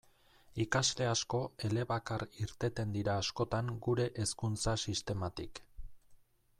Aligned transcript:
Ikasle 0.63 1.05
asko 1.09 1.41
elebakar 1.69 2.25
irteten 2.45 2.97
dira 2.97 3.19
askotan 3.25 3.71
gure 3.89 4.09
hezkuntza 4.25 4.79
sistematik. 4.89 5.65